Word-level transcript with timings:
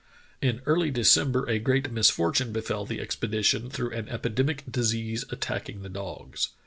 In 0.41 0.63
early 0.65 0.89
December 0.89 1.47
a 1.47 1.59
great 1.59 1.91
misfortune 1.91 2.51
befell 2.51 2.87
the 2.87 2.99
expedition 2.99 3.69
through 3.69 3.91
an 3.91 4.09
epidemic 4.09 4.63
disease 4.71 5.25
attacking 5.29 5.83
the 5.83 5.89
dogs. 5.89 6.49